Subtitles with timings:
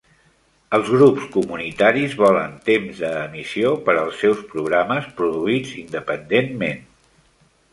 [0.75, 6.83] Els grups comunitaris volen temps d'emissió per als seus programes produïts independentment.